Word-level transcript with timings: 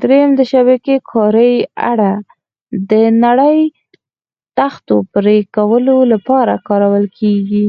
درېیم: 0.00 0.30
د 0.38 0.40
شبکې 0.52 0.96
کارۍ 1.10 1.54
اره: 1.90 2.14
د 2.90 2.92
نرۍ 3.22 3.60
تختو 4.56 4.96
پرېکولو 5.12 5.96
لپاره 6.12 6.54
کارول 6.68 7.04
کېږي. 7.18 7.66